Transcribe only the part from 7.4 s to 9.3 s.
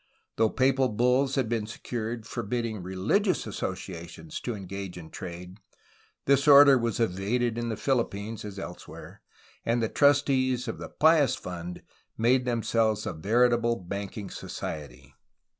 in the Philippines as elsewhere,